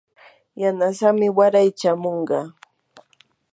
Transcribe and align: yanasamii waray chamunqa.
yanasamii 0.61 1.33
waray 1.37 1.69
chamunqa. 1.79 2.39